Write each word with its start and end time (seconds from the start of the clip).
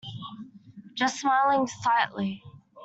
Just 0.95 1.19
smiling 1.19 1.67
slightly. 1.67 2.41